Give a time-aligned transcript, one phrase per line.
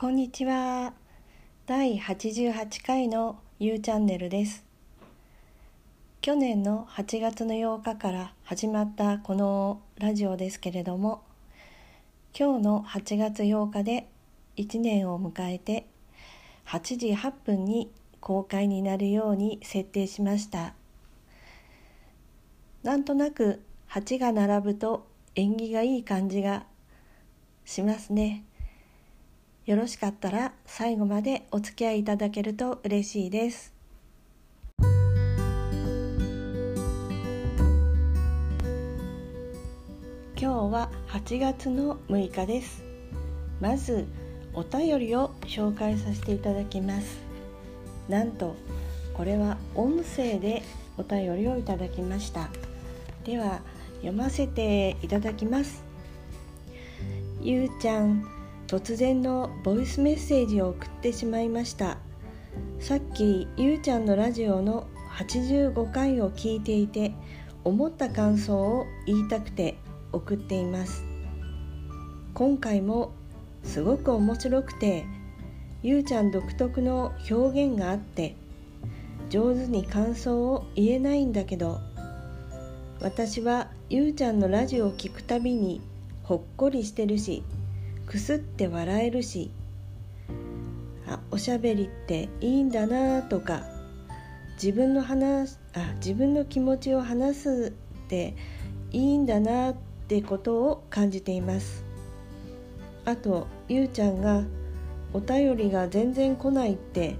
[0.00, 0.94] こんにちは。
[1.66, 4.64] 第88回のゆうチャンネルです。
[6.22, 11.22] 去年の8月の8日から始まったこのラジオですけれども
[12.34, 14.08] 今日の8月8日で
[14.56, 15.86] 1年を迎えて
[16.64, 17.90] 8時8分に
[18.20, 20.72] 公開になるように設定しました。
[22.82, 23.60] なんとなく
[23.90, 26.64] 8が並ぶと縁起がいい感じが
[27.66, 28.44] しますね。
[29.66, 33.74] よろしかったら最後までお付き合いいただけると嬉しいです。
[40.36, 42.82] 今日は8月の6日です。
[43.60, 44.06] まず
[44.54, 47.18] お便りを紹介させていただきます。
[48.08, 48.56] なんと
[49.12, 50.62] これは音声で
[50.96, 52.48] お便りをいただきました。
[53.24, 53.60] では
[53.96, 55.84] 読ませていただきます。
[57.42, 58.39] ゆうちゃん
[58.70, 61.98] 突然のボイスメッセージを送ってしまいました。
[62.78, 64.86] さっきゆうちゃんのラジオの
[65.18, 67.12] 85回を聞いていて
[67.64, 69.76] 思った感想を言いたくて
[70.12, 71.04] 送っています。
[72.32, 73.10] 今回も
[73.64, 75.04] すごく面白くて
[75.82, 78.36] ゆうちゃん独特の表現があって
[79.30, 81.80] 上手に感想を言えないんだけど
[83.00, 85.80] 私はゆうちゃんのラジオを聞くたびに
[86.22, 87.42] ほっこりしてるし
[88.10, 89.52] くすって笑えるし
[91.06, 93.62] あおしゃべりっていいんだなとか
[94.60, 97.72] 自分の話あ自分の気持ちを話す
[98.04, 98.34] って
[98.90, 99.74] いいんだなっ
[100.08, 101.84] てことを感じています。
[103.04, 104.42] あとゆうちゃんが
[105.12, 107.14] お便りが全然来ないって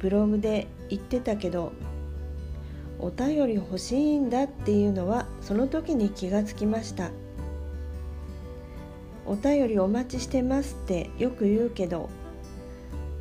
[0.00, 1.72] ブログで言ってたけど
[2.98, 7.10] お便り欲しいんだっていうのはその時に気がつきました。
[9.30, 12.10] お便りお待ちしてますってよく言うけど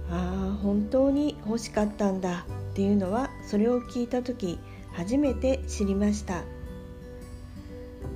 [0.09, 4.57] ああ本当に欲しかったんだっていうのはそれを聞いた時
[4.94, 6.44] 初めて知りました。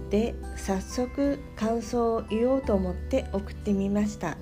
[0.09, 4.37] で早速感想を言おうと思って送ってみました。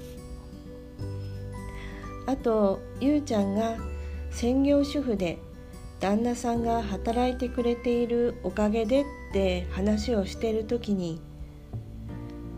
[2.28, 3.76] あとゆうちゃんが
[4.30, 5.40] 専業主婦で
[6.00, 11.20] 旦那さんが働いてくれているおかげでって話をしてる時に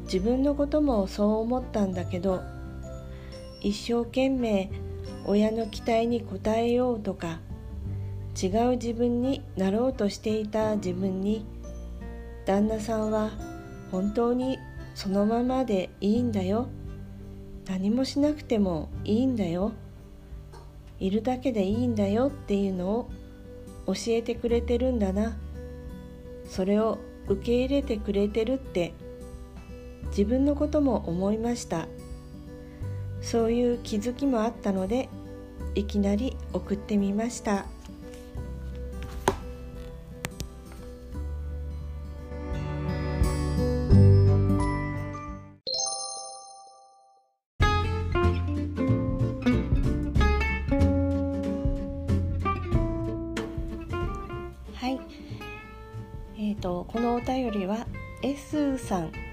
[0.03, 2.41] 自分のこともそう思ったんだけど
[3.61, 4.69] 一生懸命
[5.25, 7.39] 親の期待に応えようとか
[8.41, 11.45] 違う自分になろうとしていた自分に
[12.45, 13.31] 旦那さんは
[13.91, 14.59] 本当に
[14.95, 16.67] そのままでいいんだよ。
[17.65, 19.71] 何もしなくてもいいんだよ。
[20.99, 23.09] いるだけでいいんだよっていうのを
[23.87, 25.37] 教えてくれてるんだな。
[26.45, 28.93] それを受け入れてくれてるって
[30.07, 31.87] 自分のことも思いました。
[33.21, 35.09] そういう気づきもあったので
[35.75, 37.65] いきなり送ってみました。
[54.75, 54.99] はい。
[56.35, 57.87] えーと、このお便りは
[58.21, 59.32] S さん。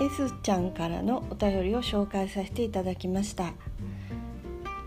[0.00, 3.52] S ちゃんからのお便りを紹介させていただきました。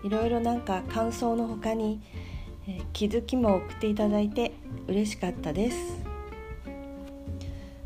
[0.02, 2.00] いろいろなんか感想の他に、
[2.66, 4.52] え、気づきも送っていただいて
[4.88, 6.04] 嬉しかったです、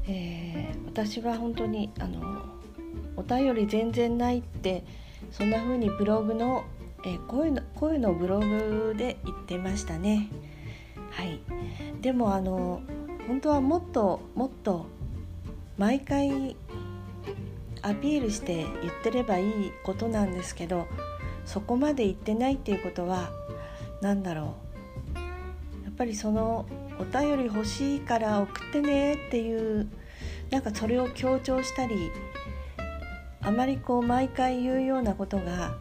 [0.06, 2.44] えー、私は本当にあの
[3.16, 4.84] お便り全然ないって
[5.31, 6.64] そんな風にブログの、
[7.04, 10.28] えー、声の声のブログで言ってましたね。
[11.10, 11.41] はい。
[12.00, 12.81] でもあの
[13.26, 14.87] 本当はもっともっと
[15.76, 16.56] 毎回
[17.87, 20.89] アピールして言ってればいいことなんですけど
[21.45, 23.31] そこまで言ってないっていうことは
[24.01, 24.57] 何だろ
[25.15, 25.85] う。
[25.85, 26.67] やっぱりその
[26.99, 29.89] お便り欲しいから送ってねっていう
[30.51, 32.11] なんかそれを強調したり
[33.41, 35.77] あまりこう毎回言うようなことが、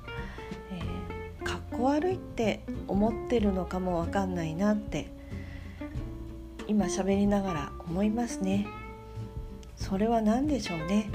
[0.72, 5.10] えー、かっこ悪いって思ってるのかもわかんないなって
[6.68, 8.68] 今喋りながら思いますね。
[9.75, 11.10] それは何でしょうね。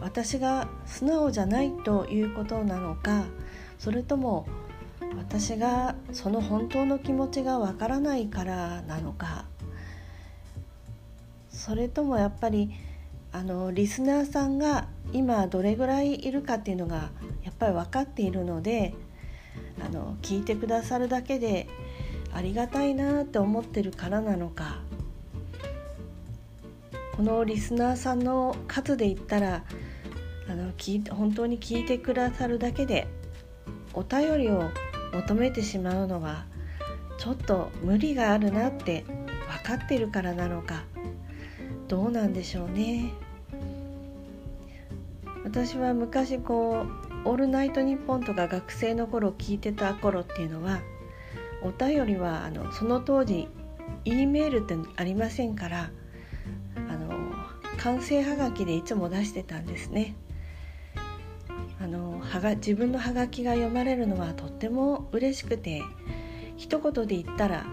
[0.00, 3.24] 私が素直じゃないということなのか
[3.78, 4.46] それとも
[5.16, 9.44] 私がその本当の気持ちがわからないからなのか
[11.50, 12.70] それともやっぱり
[13.32, 17.10] あのリスナーさんが今どれぐらいいるかっていうのが
[17.42, 18.94] やっぱり分かっているので
[19.84, 21.68] あの聞いてくださるだけで
[22.32, 24.80] ありがたいなって思ってるからなのか
[27.16, 29.64] このリスナーさんの数で言ったら
[31.10, 33.06] 本当に聞いてくださるだけで
[33.92, 34.70] お便りを
[35.12, 36.46] 求めてしまうのは
[37.18, 39.04] ちょっと無理があるなって
[39.62, 40.84] 分かってるからなのか
[41.86, 43.12] どうなんでしょうね
[45.44, 46.86] 私は昔こ
[47.24, 50.80] う「オールナイトニッポン」とか学生の頃聞いてた頃っていうのは
[51.62, 53.48] お便りはあのその当時
[54.06, 55.90] E メールってありませんから
[56.88, 57.10] あの
[57.76, 60.14] 完成はがきでいつも出してたんですね。
[62.30, 65.82] はが自分のハガキが読まれるのはとっても嬉しくて
[66.56, 67.64] 一言で言ったら、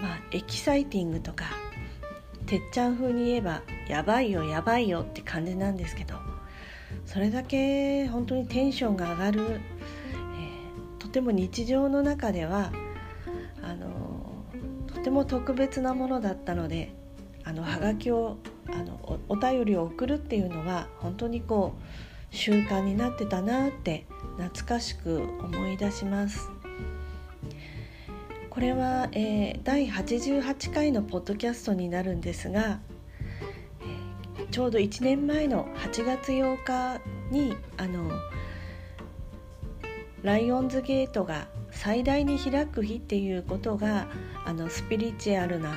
[0.00, 1.46] まあ、エキサイティングとか
[2.46, 6.14] てっちゃん風に言えばやばいよやばいよって感じなんですけど
[7.06, 12.70] それだけ本当にテンションが上がる、えー、とても日常の中では
[13.62, 14.44] あの
[14.86, 16.94] とても特別なものだったので
[17.42, 18.36] あのハガキを
[18.68, 24.06] あのお便りを送るっていうのは本当にこう習慣になってたなって
[24.38, 26.50] 懐かしく思い出します。
[28.50, 32.80] これは、えー、第88回のポッドキャストになるんですが、
[34.38, 37.00] え、ちょうど1年前の8月8日
[37.30, 38.10] にあの
[40.22, 44.08] ライオンズゲートが最大に開く日っていうことが
[44.44, 45.70] あのスピリチュアルな、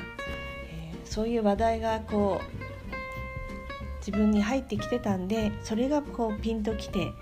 [0.72, 2.63] えー、そういう話題がこう
[4.06, 7.14] 自分に入ってきてたんでそれがこうピンときて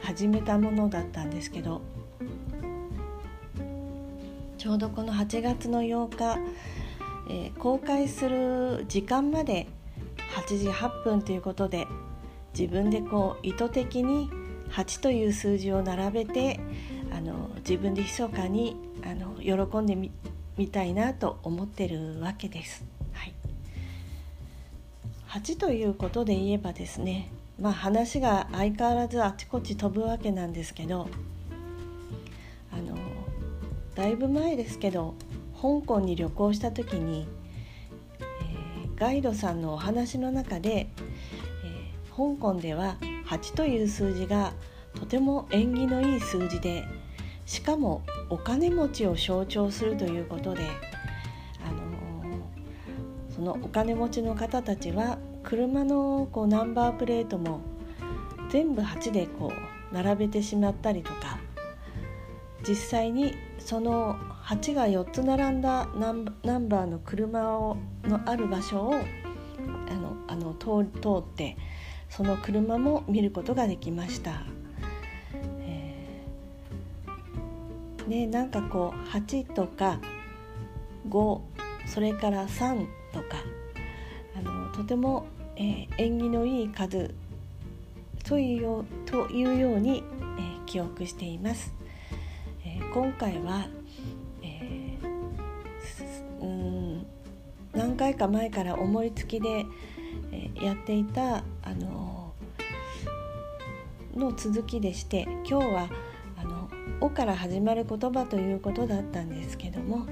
[0.00, 1.82] 始めたものだったんですけど
[4.56, 6.38] ちょうどこの8月の8日、
[7.28, 9.66] えー、公開する時間まで
[10.34, 11.86] 8時8分ということで
[12.58, 14.30] 自分でこう意図的に
[14.70, 16.58] 8という数字を並べて
[17.12, 20.10] あの自分で密かにあの喜んでみ
[20.56, 22.99] みたいなと思ってるわけです。
[25.30, 27.30] 8ということで言えばですね
[27.60, 31.08] まあ話が相変わらずあちこち飛ぶわけなんですけど
[32.72, 32.98] あの
[33.94, 35.14] だいぶ前ですけど
[35.54, 37.28] 香港に旅行した時に、
[38.18, 42.96] えー、ガイドさんのお話の中で、えー、香港では
[43.28, 44.52] 8という数字が
[44.94, 46.84] とても縁起のいい数字で
[47.46, 50.62] しかもお金持ちを象徴するということで
[53.40, 57.62] そのお金持ちの方たちは車のこうナンバープレートも
[58.50, 61.38] 全部8でこう並べてしまったりとか
[62.68, 64.14] 実際にその
[64.44, 66.24] 8が4つ並んだナン
[66.68, 68.94] バーの車をのある場所を
[69.88, 70.66] あのあの通
[71.20, 71.56] って
[72.10, 74.42] その車も見ることができました。
[75.62, 79.98] えー、ねなんかこう8とか
[81.08, 81.40] 5
[81.86, 83.42] それから3とか
[84.36, 85.26] あのとても、
[85.56, 87.14] えー、縁起のいい数
[88.24, 90.02] というよというように、
[90.38, 91.74] えー、記憶しています。
[92.64, 93.66] えー、今回は、
[94.42, 97.06] えー、うん
[97.72, 99.66] 何回か前から思いつきで、
[100.32, 102.20] えー、やっていた、あの
[104.14, 105.88] の続きでして今日は
[106.36, 106.68] あの
[107.00, 110.06] 「お」から始まる言葉ということだったんですけども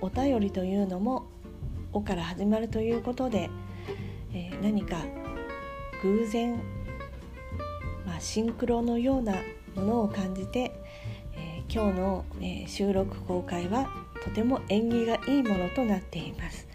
[0.00, 1.21] お便りというのも
[1.92, 3.50] 「お」から始まるということで、
[4.32, 4.98] えー、何か
[6.02, 6.54] 偶然、
[8.06, 9.34] まあ、シンクロのような
[9.74, 10.72] ものを感じて、
[11.34, 13.88] えー、今日の、え、収録公開は
[14.24, 16.68] とても縁起がいいものとなっています。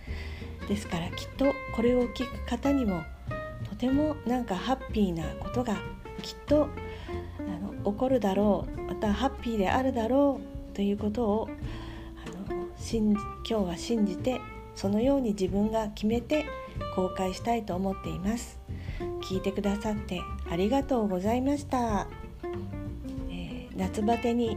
[0.67, 3.03] ですからきっとこれを聞く方にも
[3.69, 5.75] とてもなんかハッピーなことが
[6.21, 6.67] きっと
[7.39, 11.49] あの起こるだろうまたハッピーであるだろうということを
[12.49, 14.41] あの今日は信じて
[14.77, 16.45] そのように自分が決めて
[16.95, 18.59] 公開したいと思っています。
[19.23, 22.07] 聞いてくださってありがとうございました、
[23.29, 24.55] えー、夏バテに、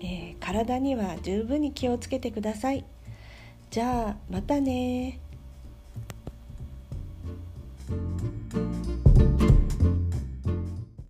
[0.00, 2.84] えー、体には十分に気をつけてください。
[3.70, 5.20] じゃあまたね